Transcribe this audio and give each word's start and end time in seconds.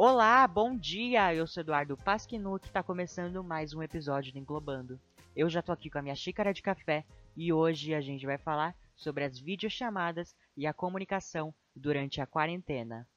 Olá, 0.00 0.46
bom 0.46 0.76
dia! 0.76 1.34
Eu 1.34 1.44
sou 1.44 1.60
Eduardo 1.60 1.96
Pasquinu, 1.96 2.56
que 2.60 2.68
está 2.68 2.84
começando 2.84 3.42
mais 3.42 3.74
um 3.74 3.82
episódio 3.82 4.32
do 4.32 4.38
Englobando. 4.38 5.00
Eu 5.34 5.50
já 5.50 5.60
tô 5.60 5.72
aqui 5.72 5.90
com 5.90 5.98
a 5.98 6.02
minha 6.02 6.14
xícara 6.14 6.54
de 6.54 6.62
café 6.62 7.04
e 7.36 7.52
hoje 7.52 7.92
a 7.92 8.00
gente 8.00 8.24
vai 8.24 8.38
falar 8.38 8.76
sobre 8.94 9.24
as 9.24 9.40
videochamadas 9.40 10.36
e 10.56 10.68
a 10.68 10.72
comunicação 10.72 11.52
durante 11.74 12.20
a 12.20 12.26
quarentena. 12.28 13.08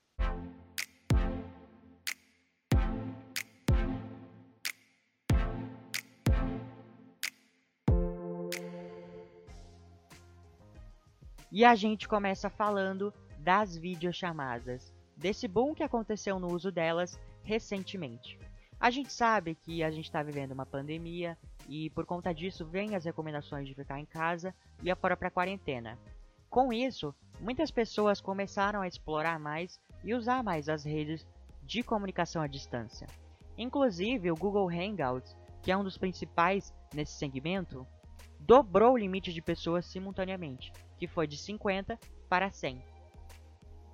E 11.52 11.64
a 11.64 11.76
gente 11.76 12.08
começa 12.08 12.50
falando 12.50 13.14
das 13.38 13.78
videochamadas, 13.78 14.92
desse 15.22 15.48
boom 15.48 15.76
que 15.76 15.84
aconteceu 15.84 16.40
no 16.40 16.52
uso 16.52 16.72
delas 16.72 17.20
recentemente. 17.44 18.40
A 18.80 18.90
gente 18.90 19.14
sabe 19.14 19.54
que 19.54 19.84
a 19.84 19.92
gente 19.92 20.06
está 20.06 20.24
vivendo 20.24 20.54
uma 20.54 20.66
pandemia 20.66 21.38
e 21.70 21.92
por 21.92 22.06
conta 22.06 22.34
disso 22.34 22.66
vem 22.66 22.96
as 22.96 23.06
recomendações 23.06 23.68
de 23.68 23.76
ficar 23.76 24.00
em 24.00 24.06
casa 24.06 24.54
e 24.82 24.90
a 24.90 24.96
própria 24.96 25.30
quarentena. 25.30 26.00
Com 26.50 26.74
isso, 26.74 27.14
muitas 27.40 27.70
pessoas 27.70 28.20
começaram 28.20 28.82
a 28.82 28.88
explorar 28.88 29.40
mais 29.40 29.80
e 30.04 30.16
usar 30.16 30.44
mais 30.44 30.68
as 30.68 30.84
redes 30.84 31.26
de 31.62 31.84
comunicação 31.84 32.42
à 32.42 32.48
distância. 32.48 33.06
Inclusive, 33.56 34.32
o 34.32 34.36
Google 34.36 34.70
Hangouts, 34.70 35.38
que 35.62 35.72
é 35.72 35.78
um 35.78 35.84
dos 35.84 36.00
principais 36.00 36.74
nesse 36.92 37.14
segmento, 37.14 37.86
dobrou 38.40 38.94
o 38.94 38.98
limite 38.98 39.32
de 39.32 39.42
pessoas 39.42 39.86
simultaneamente, 39.86 40.74
que 40.98 41.08
foi 41.08 41.28
de 41.28 41.38
50 41.38 42.00
para 42.28 42.50
100. 42.50 42.91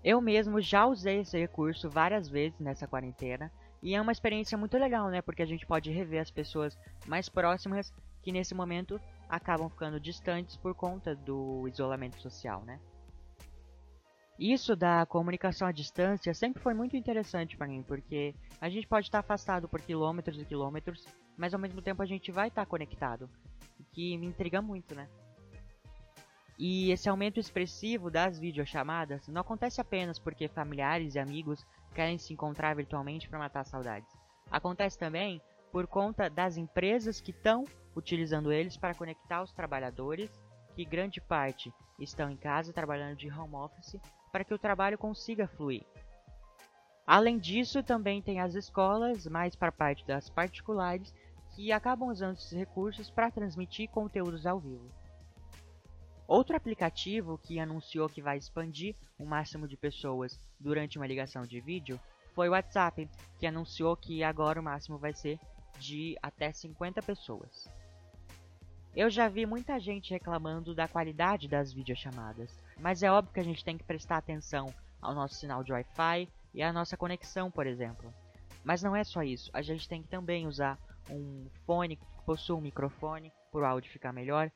Eu 0.03 0.21
mesmo 0.21 0.61
já 0.61 0.85
usei 0.85 1.21
esse 1.21 1.37
recurso 1.37 1.89
várias 1.89 2.29
vezes 2.29 2.59
nessa 2.59 2.87
quarentena 2.87 3.51
e 3.81 3.95
é 3.95 4.01
uma 4.01 4.11
experiência 4.11 4.57
muito 4.57 4.77
legal, 4.77 5.09
né? 5.09 5.21
Porque 5.21 5.41
a 5.41 5.45
gente 5.45 5.65
pode 5.65 5.91
rever 5.91 6.21
as 6.21 6.31
pessoas 6.31 6.77
mais 7.05 7.29
próximas 7.29 7.93
que 8.21 8.31
nesse 8.31 8.53
momento 8.53 8.99
acabam 9.29 9.69
ficando 9.69 9.99
distantes 9.99 10.55
por 10.57 10.73
conta 10.73 11.15
do 11.15 11.67
isolamento 11.67 12.21
social, 12.21 12.61
né? 12.63 12.79
Isso 14.39 14.75
da 14.75 15.05
comunicação 15.05 15.67
à 15.67 15.71
distância 15.71 16.31
sempre 16.33 16.61
foi 16.61 16.73
muito 16.73 16.95
interessante 16.95 17.57
para 17.57 17.67
mim, 17.67 17.81
porque 17.81 18.35
a 18.61 18.69
gente 18.69 18.85
pode 18.87 19.07
estar 19.07 19.19
afastado 19.19 19.67
por 19.67 19.81
quilômetros 19.81 20.39
e 20.39 20.45
quilômetros, 20.45 21.05
mas 21.35 21.53
ao 21.55 21.59
mesmo 21.59 21.81
tempo 21.81 22.03
a 22.03 22.05
gente 22.05 22.31
vai 22.31 22.49
estar 22.49 22.65
conectado, 22.67 23.27
o 23.79 23.83
que 23.91 24.15
me 24.15 24.27
intriga 24.27 24.61
muito, 24.61 24.93
né? 24.93 25.07
E 26.57 26.89
esse 26.91 27.07
aumento 27.07 27.39
expressivo 27.39 28.09
das 28.09 28.39
videochamadas 28.39 29.27
não 29.27 29.41
acontece 29.41 29.79
apenas 29.79 30.17
porque 30.17 30.47
familiares 30.47 31.13
e 31.13 31.19
amigos 31.19 31.63
querem 31.93 32.17
se 32.17 32.33
encontrar 32.33 32.75
virtualmente 32.75 33.29
para 33.29 33.37
matar 33.37 33.63
saudades. 33.63 34.09
Acontece 34.49 34.97
também 34.97 35.39
por 35.71 35.85
conta 35.85 36.29
das 36.29 36.57
empresas 36.57 37.21
que 37.21 37.31
estão 37.31 37.63
utilizando 37.95 38.51
eles 38.51 38.75
para 38.75 38.95
conectar 38.95 39.43
os 39.43 39.51
trabalhadores, 39.51 40.31
que 40.75 40.83
grande 40.83 41.21
parte 41.21 41.71
estão 41.99 42.29
em 42.29 42.37
casa 42.37 42.73
trabalhando 42.73 43.17
de 43.17 43.31
home 43.31 43.55
office, 43.55 43.99
para 44.31 44.43
que 44.43 44.53
o 44.53 44.59
trabalho 44.59 44.97
consiga 44.97 45.47
fluir. 45.47 45.85
Além 47.05 47.37
disso, 47.37 47.83
também 47.83 48.21
tem 48.21 48.39
as 48.39 48.53
escolas, 48.53 49.25
mais 49.27 49.55
para 49.55 49.71
parte 49.71 50.05
das 50.05 50.29
particulares, 50.29 51.13
que 51.55 51.71
acabam 51.71 52.09
usando 52.09 52.35
esses 52.35 52.51
recursos 52.51 53.09
para 53.09 53.31
transmitir 53.31 53.89
conteúdos 53.89 54.45
ao 54.45 54.59
vivo. 54.59 54.91
Outro 56.27 56.57
aplicativo 56.57 57.37
que 57.37 57.57
anunciou 57.57 58.09
que 58.09 58.21
vai 58.21 58.37
expandir 58.37 58.95
o 59.17 59.25
máximo 59.25 59.65
de 59.65 59.77
pessoas 59.77 60.37
durante 60.59 60.97
uma 60.97 61.07
ligação 61.07 61.43
de 61.43 61.61
vídeo 61.61 61.97
foi 62.35 62.49
o 62.49 62.51
WhatsApp, 62.51 63.09
que 63.39 63.47
anunciou 63.47 63.95
que 63.95 64.23
agora 64.23 64.59
o 64.59 64.63
máximo 64.63 64.97
vai 64.97 65.13
ser 65.13 65.39
de 65.79 66.17
até 66.21 66.51
50 66.51 67.01
pessoas. 67.01 67.69
Eu 68.93 69.09
já 69.09 69.29
vi 69.29 69.45
muita 69.45 69.79
gente 69.79 70.11
reclamando 70.11 70.75
da 70.75 70.87
qualidade 70.87 71.47
das 71.47 71.71
videochamadas, 71.71 72.59
mas 72.77 73.03
é 73.03 73.11
óbvio 73.11 73.33
que 73.33 73.39
a 73.39 73.43
gente 73.43 73.63
tem 73.63 73.77
que 73.77 73.83
prestar 73.85 74.17
atenção 74.17 74.73
ao 75.01 75.15
nosso 75.15 75.35
sinal 75.35 75.63
de 75.63 75.71
Wi-Fi 75.71 76.27
e 76.53 76.61
à 76.61 76.73
nossa 76.73 76.97
conexão, 76.97 77.49
por 77.49 77.65
exemplo. 77.65 78.13
Mas 78.65 78.83
não 78.83 78.95
é 78.95 79.03
só 79.03 79.23
isso, 79.23 79.49
a 79.53 79.61
gente 79.61 79.87
tem 79.87 80.01
que 80.01 80.09
também 80.09 80.45
usar 80.45 80.77
um 81.09 81.47
fone 81.65 81.95
que 81.95 82.05
possua 82.25 82.57
um 82.57 82.61
microfone 82.61 83.31
para 83.49 83.61
o 83.61 83.65
áudio 83.65 83.91
ficar 83.91 84.11
melhor. 84.11 84.51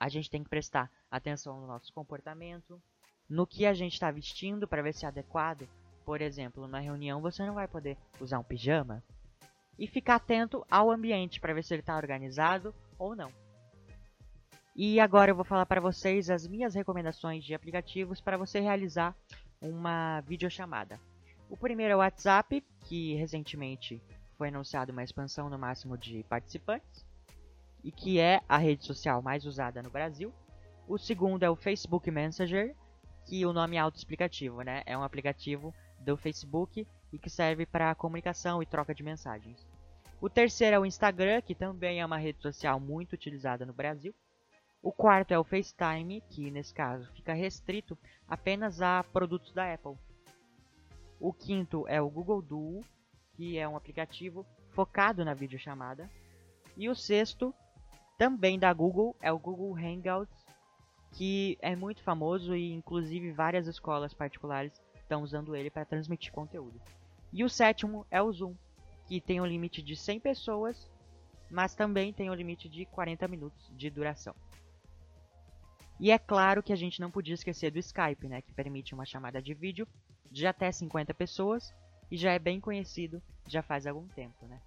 A 0.00 0.08
gente 0.08 0.28
tem 0.28 0.42
que 0.42 0.50
prestar 0.50 0.90
atenção 1.12 1.60
no 1.60 1.66
nosso 1.66 1.92
comportamento, 1.92 2.80
no 3.28 3.46
que 3.46 3.66
a 3.66 3.74
gente 3.74 3.92
está 3.92 4.10
vestindo 4.10 4.66
para 4.66 4.82
ver 4.82 4.94
se 4.94 5.04
é 5.04 5.08
adequado. 5.08 5.68
Por 6.04 6.20
exemplo, 6.20 6.66
na 6.66 6.80
reunião 6.80 7.20
você 7.20 7.44
não 7.46 7.54
vai 7.54 7.68
poder 7.68 7.96
usar 8.18 8.38
um 8.38 8.44
pijama. 8.44 9.04
E 9.78 9.86
ficar 9.86 10.16
atento 10.16 10.64
ao 10.70 10.90
ambiente 10.90 11.40
para 11.40 11.54
ver 11.54 11.62
se 11.62 11.74
ele 11.74 11.80
está 11.80 11.96
organizado 11.96 12.74
ou 12.98 13.14
não. 13.14 13.30
E 14.74 14.98
agora 14.98 15.30
eu 15.30 15.34
vou 15.34 15.44
falar 15.44 15.66
para 15.66 15.80
vocês 15.80 16.30
as 16.30 16.46
minhas 16.46 16.74
recomendações 16.74 17.44
de 17.44 17.54
aplicativos 17.54 18.20
para 18.20 18.38
você 18.38 18.58
realizar 18.58 19.14
uma 19.60 20.20
videochamada. 20.22 20.98
O 21.48 21.56
primeiro 21.56 21.92
é 21.92 21.96
o 21.96 21.98
WhatsApp, 21.98 22.64
que 22.86 23.14
recentemente 23.14 24.00
foi 24.38 24.48
anunciado 24.48 24.92
uma 24.92 25.04
expansão 25.04 25.50
no 25.50 25.58
máximo 25.58 25.96
de 25.98 26.22
participantes 26.24 27.04
e 27.84 27.92
que 27.92 28.18
é 28.18 28.40
a 28.48 28.56
rede 28.56 28.84
social 28.84 29.20
mais 29.20 29.44
usada 29.44 29.82
no 29.82 29.90
Brasil. 29.90 30.32
O 30.92 30.98
segundo 30.98 31.42
é 31.42 31.48
o 31.48 31.56
Facebook 31.56 32.10
Messenger, 32.10 32.76
que 33.24 33.46
o 33.46 33.52
nome 33.54 33.76
é 33.76 33.78
autoexplicativo, 33.78 34.60
né? 34.60 34.82
É 34.84 34.94
um 34.94 35.02
aplicativo 35.02 35.74
do 35.98 36.18
Facebook 36.18 36.86
e 37.10 37.18
que 37.18 37.30
serve 37.30 37.64
para 37.64 37.94
comunicação 37.94 38.62
e 38.62 38.66
troca 38.66 38.94
de 38.94 39.02
mensagens. 39.02 39.66
O 40.20 40.28
terceiro 40.28 40.76
é 40.76 40.78
o 40.78 40.84
Instagram, 40.84 41.40
que 41.40 41.54
também 41.54 42.02
é 42.02 42.04
uma 42.04 42.18
rede 42.18 42.42
social 42.42 42.78
muito 42.78 43.14
utilizada 43.14 43.64
no 43.64 43.72
Brasil. 43.72 44.14
O 44.82 44.92
quarto 44.92 45.32
é 45.32 45.38
o 45.38 45.44
FaceTime, 45.44 46.22
que 46.28 46.50
nesse 46.50 46.74
caso 46.74 47.10
fica 47.14 47.32
restrito 47.32 47.96
apenas 48.28 48.82
a 48.82 49.02
produtos 49.02 49.54
da 49.54 49.72
Apple. 49.72 49.96
O 51.18 51.32
quinto 51.32 51.88
é 51.88 52.02
o 52.02 52.10
Google 52.10 52.42
Duo, 52.42 52.84
que 53.32 53.56
é 53.56 53.66
um 53.66 53.78
aplicativo 53.78 54.44
focado 54.72 55.24
na 55.24 55.32
videochamada. 55.32 56.10
E 56.76 56.90
o 56.90 56.94
sexto, 56.94 57.54
também 58.18 58.58
da 58.58 58.70
Google, 58.74 59.16
é 59.22 59.32
o 59.32 59.38
Google 59.38 59.74
Hangouts, 59.74 60.41
que 61.12 61.58
é 61.60 61.76
muito 61.76 62.02
famoso 62.02 62.56
e 62.56 62.72
inclusive 62.72 63.32
várias 63.32 63.66
escolas 63.66 64.14
particulares 64.14 64.72
estão 64.96 65.22
usando 65.22 65.54
ele 65.54 65.70
para 65.70 65.84
transmitir 65.84 66.32
conteúdo. 66.32 66.80
E 67.32 67.44
o 67.44 67.48
sétimo 67.48 68.06
é 68.10 68.20
o 68.20 68.32
Zoom, 68.32 68.54
que 69.06 69.20
tem 69.20 69.40
um 69.40 69.46
limite 69.46 69.82
de 69.82 69.94
100 69.94 70.20
pessoas, 70.20 70.90
mas 71.50 71.74
também 71.74 72.12
tem 72.12 72.30
um 72.30 72.34
limite 72.34 72.68
de 72.68 72.86
40 72.86 73.28
minutos 73.28 73.70
de 73.76 73.90
duração. 73.90 74.34
E 76.00 76.10
é 76.10 76.18
claro 76.18 76.62
que 76.62 76.72
a 76.72 76.76
gente 76.76 77.00
não 77.00 77.10
podia 77.10 77.34
esquecer 77.34 77.70
do 77.70 77.78
Skype, 77.78 78.26
né, 78.26 78.42
que 78.42 78.52
permite 78.52 78.94
uma 78.94 79.04
chamada 79.04 79.40
de 79.40 79.54
vídeo 79.54 79.86
de 80.30 80.46
até 80.46 80.72
50 80.72 81.12
pessoas 81.14 81.74
e 82.10 82.16
já 82.16 82.32
é 82.32 82.38
bem 82.38 82.58
conhecido 82.58 83.22
já 83.46 83.62
faz 83.62 83.86
algum 83.86 84.06
tempo, 84.08 84.46
né? 84.46 84.60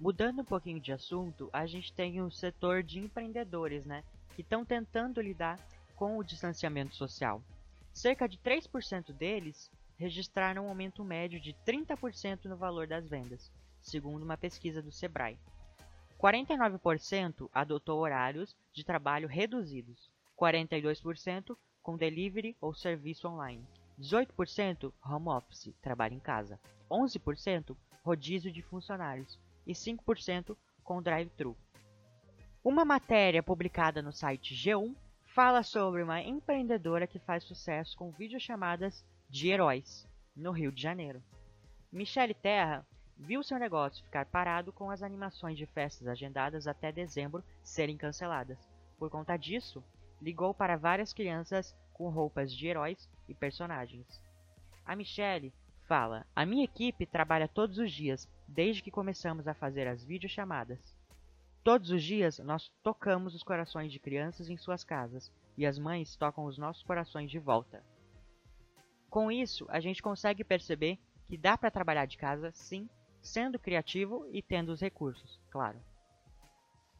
Mudando 0.00 0.42
um 0.42 0.44
pouquinho 0.44 0.78
de 0.78 0.92
assunto, 0.92 1.50
a 1.52 1.66
gente 1.66 1.92
tem 1.92 2.20
o 2.20 2.30
setor 2.30 2.84
de 2.84 3.00
empreendedores, 3.00 3.84
né, 3.84 4.04
que 4.36 4.42
estão 4.42 4.64
tentando 4.64 5.20
lidar 5.20 5.58
com 5.96 6.16
o 6.16 6.22
distanciamento 6.22 6.94
social. 6.94 7.42
Cerca 7.92 8.28
de 8.28 8.38
3% 8.38 9.12
deles 9.12 9.68
registraram 9.96 10.66
um 10.66 10.68
aumento 10.68 11.02
médio 11.02 11.40
de 11.40 11.52
30% 11.66 12.44
no 12.44 12.56
valor 12.56 12.86
das 12.86 13.08
vendas, 13.08 13.50
segundo 13.80 14.22
uma 14.22 14.36
pesquisa 14.36 14.80
do 14.80 14.92
Sebrae. 14.92 15.36
49% 16.16 17.50
adotou 17.52 17.98
horários 17.98 18.56
de 18.72 18.84
trabalho 18.84 19.26
reduzidos, 19.26 20.08
42% 20.40 21.56
com 21.82 21.96
delivery 21.96 22.56
ou 22.60 22.72
serviço 22.72 23.26
online, 23.26 23.66
18% 23.98 24.92
home 25.04 25.28
office, 25.28 25.74
trabalho 25.82 26.14
em 26.14 26.20
casa, 26.20 26.60
11% 26.88 27.76
rodízio 28.04 28.52
de 28.52 28.62
funcionários 28.62 29.36
e 29.68 29.74
5% 29.74 30.56
com 30.82 31.02
drive-thru. 31.02 31.54
Uma 32.64 32.84
matéria 32.84 33.42
publicada 33.42 34.00
no 34.00 34.12
site 34.12 34.54
G1 34.54 34.96
fala 35.26 35.62
sobre 35.62 36.02
uma 36.02 36.20
empreendedora 36.22 37.06
que 37.06 37.18
faz 37.18 37.44
sucesso 37.44 37.96
com 37.96 38.10
videochamadas 38.10 39.04
de 39.28 39.50
heróis 39.50 40.08
no 40.34 40.50
Rio 40.50 40.72
de 40.72 40.82
Janeiro. 40.82 41.22
Michele 41.92 42.34
Terra 42.34 42.84
viu 43.16 43.42
seu 43.42 43.58
negócio 43.58 44.04
ficar 44.04 44.26
parado 44.26 44.72
com 44.72 44.90
as 44.90 45.02
animações 45.02 45.58
de 45.58 45.66
festas 45.66 46.08
agendadas 46.08 46.66
até 46.66 46.90
dezembro 46.90 47.44
serem 47.62 47.96
canceladas. 47.96 48.58
Por 48.98 49.10
conta 49.10 49.36
disso, 49.36 49.84
ligou 50.20 50.54
para 50.54 50.76
várias 50.76 51.12
crianças 51.12 51.76
com 51.92 52.08
roupas 52.08 52.52
de 52.52 52.66
heróis 52.66 53.08
e 53.28 53.34
personagens. 53.34 54.20
A 54.84 54.96
Michelle 54.96 55.52
fala: 55.86 56.26
A 56.34 56.46
minha 56.46 56.64
equipe 56.64 57.06
trabalha 57.06 57.48
todos 57.48 57.78
os 57.78 57.92
dias, 57.92 58.28
desde 58.48 58.82
que 58.82 58.90
começamos 58.90 59.46
a 59.46 59.54
fazer 59.54 59.86
as 59.86 60.02
videochamadas. 60.02 60.96
Todos 61.62 61.90
os 61.90 62.02
dias 62.02 62.38
nós 62.38 62.72
tocamos 62.82 63.34
os 63.34 63.42
corações 63.42 63.92
de 63.92 64.00
crianças 64.00 64.48
em 64.48 64.56
suas 64.56 64.82
casas 64.82 65.30
e 65.56 65.66
as 65.66 65.78
mães 65.78 66.16
tocam 66.16 66.44
os 66.46 66.56
nossos 66.56 66.82
corações 66.82 67.30
de 67.30 67.38
volta. 67.38 67.84
Com 69.10 69.30
isso, 69.30 69.66
a 69.68 69.78
gente 69.78 70.02
consegue 70.02 70.42
perceber 70.42 70.98
que 71.28 71.36
dá 71.36 71.58
para 71.58 71.70
trabalhar 71.70 72.06
de 72.06 72.16
casa, 72.16 72.50
sim, 72.52 72.88
sendo 73.20 73.58
criativo 73.58 74.26
e 74.32 74.42
tendo 74.42 74.70
os 74.70 74.80
recursos, 74.80 75.38
claro. 75.50 75.78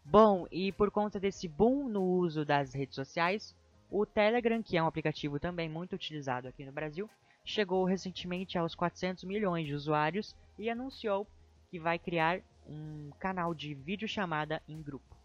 Bom, 0.04 0.46
e 0.50 0.72
por 0.72 0.90
conta 0.90 1.20
desse 1.20 1.48
boom 1.48 1.88
no 1.88 2.02
uso 2.02 2.44
das 2.44 2.74
redes 2.74 2.94
sociais, 2.94 3.56
o 3.90 4.04
Telegram, 4.04 4.62
que 4.62 4.76
é 4.76 4.82
um 4.82 4.86
aplicativo 4.86 5.38
também 5.38 5.68
muito 5.68 5.94
utilizado 5.94 6.48
aqui 6.48 6.64
no 6.64 6.72
Brasil, 6.72 7.08
chegou 7.44 7.84
recentemente 7.84 8.58
aos 8.58 8.74
400 8.74 9.24
milhões 9.24 9.66
de 9.66 9.74
usuários 9.74 10.36
e 10.58 10.68
anunciou 10.68 11.26
que 11.70 11.78
vai 11.78 11.98
criar 11.98 12.40
um 12.66 13.10
canal 13.18 13.54
de 13.54 13.74
videochamada 13.74 14.62
em 14.68 14.82
grupo. 14.82 15.16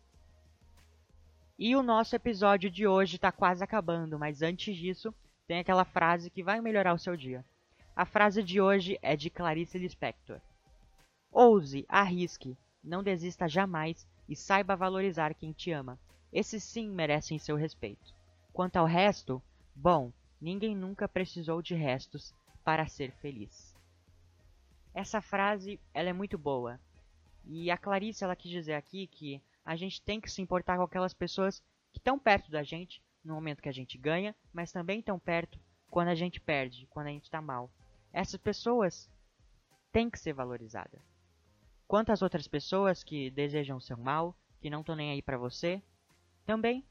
E 1.58 1.76
o 1.76 1.84
nosso 1.84 2.16
episódio 2.16 2.70
de 2.70 2.88
hoje 2.88 3.16
está 3.16 3.32
quase 3.32 3.64
acabando, 3.64 4.18
mas 4.18 4.42
antes 4.42 4.76
disso, 4.76 5.14
tem 5.48 5.60
aquela 5.60 5.86
frase 5.86 6.30
que 6.30 6.44
vai 6.44 6.60
melhorar 6.62 6.94
o 6.94 7.00
seu 7.00 7.16
dia. 7.16 7.46
A 7.96 8.06
frase 8.06 8.42
de 8.42 8.60
hoje 8.60 8.98
é 9.02 9.16
de 9.16 9.30
Clarice 9.30 9.78
Lispector. 9.78 10.42
Ouse, 11.32 11.86
arrisque, 11.88 12.58
não 12.84 13.04
desista 13.04 13.48
jamais 13.48 14.08
e 14.28 14.36
saiba 14.36 14.76
valorizar 14.76 15.34
quem 15.34 15.52
te 15.52 15.72
ama. 15.72 16.00
Esses 16.32 16.64
sim 16.64 16.90
merecem 16.90 17.38
seu 17.38 17.56
respeito. 17.56 18.14
Quanto 18.52 18.78
ao 18.78 18.86
resto, 18.86 19.42
bom, 19.76 20.12
ninguém 20.42 20.76
nunca 20.76 21.08
precisou 21.08 21.62
de 21.62 21.76
restos 21.76 22.34
para 22.64 22.88
ser 22.88 23.12
feliz. 23.14 23.73
Essa 24.94 25.22
frase, 25.22 25.80
ela 25.94 26.10
é 26.10 26.14
muito 26.14 26.38
boa. 26.38 26.80
E 27.46 27.72
a 27.72 27.78
Clarice, 27.78 28.24
ela 28.24 28.36
quis 28.36 28.52
dizer 28.52 28.74
aqui 28.74 29.08
que 29.08 29.42
a 29.66 29.76
gente 29.76 30.02
tem 30.02 30.22
que 30.22 30.30
se 30.30 30.42
importar 30.42 30.78
com 30.78 30.84
aquelas 30.84 31.14
pessoas 31.14 31.64
que 31.92 32.00
estão 32.00 32.20
perto 32.20 32.52
da 32.52 32.64
gente 32.64 33.02
no 33.24 33.34
momento 33.34 33.62
que 33.62 33.70
a 33.70 33.74
gente 33.74 33.98
ganha, 33.98 34.36
mas 34.52 34.72
também 34.72 35.00
estão 35.00 35.18
perto 35.18 35.60
quando 35.90 36.10
a 36.10 36.16
gente 36.16 36.40
perde, 36.40 36.88
quando 36.88 37.08
a 37.08 37.12
gente 37.12 37.24
está 37.24 37.42
mal. 37.42 37.72
Essas 38.12 38.40
pessoas 38.40 39.10
têm 39.92 40.10
que 40.10 40.20
ser 40.20 40.34
valorizadas. 40.34 41.02
Quantas 41.88 42.22
outras 42.22 42.48
pessoas 42.48 43.04
que 43.04 43.30
desejam 43.30 43.80
seu 43.80 43.98
mal, 43.98 44.36
que 44.60 44.70
não 44.70 44.82
estão 44.82 44.96
nem 44.96 45.12
aí 45.12 45.22
para 45.22 45.38
você, 45.38 45.82
também 46.46 46.86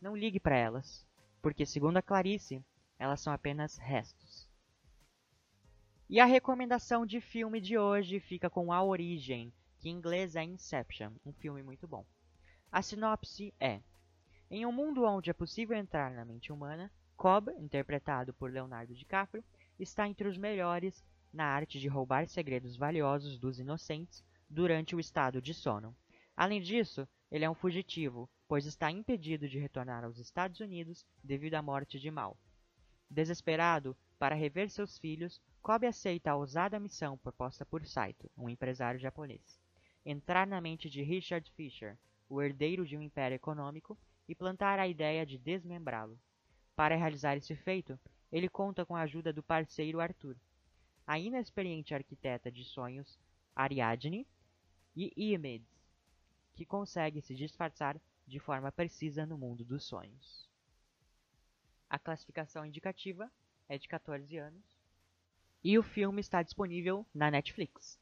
não 0.00 0.16
ligue 0.16 0.38
para 0.38 0.56
elas, 0.56 1.06
porque 1.42 1.66
segundo 1.66 1.96
a 1.96 2.02
Clarice, 2.02 2.64
elas 2.98 3.20
são 3.20 3.32
apenas 3.32 3.76
restos. 3.76 4.45
E 6.08 6.20
a 6.20 6.24
recomendação 6.24 7.04
de 7.04 7.20
filme 7.20 7.60
de 7.60 7.76
hoje 7.76 8.20
fica 8.20 8.48
com 8.48 8.72
A 8.72 8.80
Origem, 8.80 9.52
que 9.80 9.88
em 9.88 9.92
inglês 9.92 10.36
é 10.36 10.44
Inception, 10.44 11.10
um 11.26 11.32
filme 11.32 11.64
muito 11.64 11.88
bom. 11.88 12.06
A 12.70 12.80
sinopse 12.80 13.52
é: 13.58 13.80
Em 14.48 14.64
um 14.64 14.70
mundo 14.70 15.04
onde 15.04 15.30
é 15.30 15.32
possível 15.32 15.76
entrar 15.76 16.12
na 16.12 16.24
mente 16.24 16.52
humana, 16.52 16.92
Cobb, 17.16 17.50
interpretado 17.58 18.32
por 18.32 18.52
Leonardo 18.52 18.94
DiCaprio, 18.94 19.42
está 19.80 20.06
entre 20.06 20.28
os 20.28 20.38
melhores 20.38 21.04
na 21.32 21.44
arte 21.44 21.80
de 21.80 21.88
roubar 21.88 22.28
segredos 22.28 22.76
valiosos 22.76 23.36
dos 23.36 23.58
inocentes 23.58 24.22
durante 24.48 24.94
o 24.94 25.00
estado 25.00 25.42
de 25.42 25.52
sono. 25.52 25.92
Além 26.36 26.60
disso, 26.60 27.08
ele 27.32 27.44
é 27.44 27.50
um 27.50 27.54
fugitivo, 27.54 28.30
pois 28.46 28.64
está 28.64 28.92
impedido 28.92 29.48
de 29.48 29.58
retornar 29.58 30.04
aos 30.04 30.18
Estados 30.18 30.60
Unidos 30.60 31.04
devido 31.20 31.54
à 31.54 31.62
morte 31.62 31.98
de 31.98 32.12
Mal. 32.12 32.38
Desesperado, 33.10 33.96
para 34.18 34.34
rever 34.34 34.70
seus 34.70 34.98
filhos, 34.98 35.40
Kobe 35.62 35.86
aceita 35.86 36.30
a 36.30 36.36
ousada 36.36 36.78
missão 36.78 37.18
proposta 37.18 37.66
por 37.66 37.84
Saito, 37.84 38.30
um 38.36 38.48
empresário 38.48 38.98
japonês. 39.00 39.60
Entrar 40.04 40.46
na 40.46 40.60
mente 40.60 40.88
de 40.88 41.02
Richard 41.02 41.50
Fisher, 41.52 41.98
o 42.28 42.40
herdeiro 42.40 42.86
de 42.86 42.96
um 42.96 43.02
império 43.02 43.34
econômico, 43.34 43.98
e 44.28 44.34
plantar 44.34 44.78
a 44.78 44.88
ideia 44.88 45.24
de 45.24 45.38
desmembrá-lo. 45.38 46.18
Para 46.74 46.96
realizar 46.96 47.36
esse 47.36 47.54
feito, 47.54 47.98
ele 48.30 48.48
conta 48.48 48.84
com 48.84 48.96
a 48.96 49.02
ajuda 49.02 49.32
do 49.32 49.42
parceiro 49.42 50.00
Arthur, 50.00 50.36
a 51.06 51.18
inexperiente 51.18 51.94
arquiteta 51.94 52.50
de 52.50 52.64
sonhos 52.64 53.18
Ariadne 53.54 54.26
e 54.94 55.12
Iomedes, 55.16 55.68
que 56.54 56.66
consegue 56.66 57.20
se 57.20 57.34
disfarçar 57.34 58.00
de 58.26 58.40
forma 58.40 58.72
precisa 58.72 59.24
no 59.24 59.38
mundo 59.38 59.64
dos 59.64 59.84
sonhos. 59.84 60.48
A 61.88 61.98
classificação 61.98 62.66
indicativa 62.66 63.30
é 63.68 63.78
de 63.78 63.88
14 63.88 64.36
anos 64.38 64.76
e 65.66 65.78
o 65.78 65.82
filme 65.82 66.20
está 66.20 66.42
disponível 66.42 67.04
na 67.12 67.28
Netflix. 67.28 67.98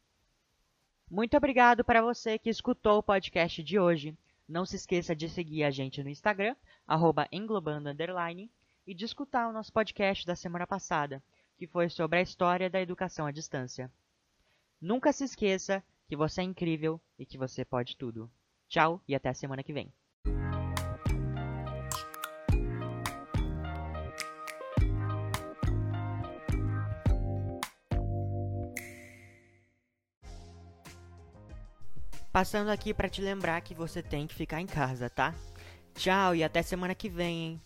Muito 1.10 1.34
obrigado 1.34 1.82
para 1.82 2.02
você 2.02 2.38
que 2.38 2.50
escutou 2.50 2.98
o 2.98 3.02
podcast 3.02 3.62
de 3.62 3.78
hoje. 3.78 4.16
Não 4.46 4.66
se 4.66 4.76
esqueça 4.76 5.16
de 5.16 5.28
seguir 5.30 5.64
a 5.64 5.70
gente 5.70 6.02
no 6.02 6.10
Instagram, 6.10 6.54
englobando 7.32 7.88
e 8.86 8.94
de 8.94 9.04
escutar 9.06 9.48
o 9.48 9.52
nosso 9.52 9.72
podcast 9.72 10.26
da 10.26 10.36
semana 10.36 10.66
passada, 10.66 11.22
que 11.56 11.66
foi 11.66 11.88
sobre 11.88 12.18
a 12.18 12.22
história 12.22 12.68
da 12.68 12.82
educação 12.82 13.24
à 13.24 13.30
distância. 13.30 13.90
Nunca 14.78 15.12
se 15.12 15.24
esqueça 15.24 15.82
que 16.06 16.16
você 16.16 16.42
é 16.42 16.44
incrível 16.44 17.00
e 17.18 17.24
que 17.24 17.38
você 17.38 17.64
pode 17.64 17.96
tudo. 17.96 18.30
Tchau 18.68 19.00
e 19.08 19.14
até 19.14 19.30
a 19.30 19.34
semana 19.34 19.62
que 19.62 19.72
vem. 19.72 19.90
Passando 32.34 32.70
aqui 32.70 32.92
para 32.92 33.08
te 33.08 33.22
lembrar 33.22 33.60
que 33.60 33.76
você 33.76 34.02
tem 34.02 34.26
que 34.26 34.34
ficar 34.34 34.60
em 34.60 34.66
casa, 34.66 35.08
tá? 35.08 35.32
Tchau 35.94 36.34
e 36.34 36.42
até 36.42 36.62
semana 36.62 36.92
que 36.92 37.08
vem, 37.08 37.44
hein? 37.44 37.62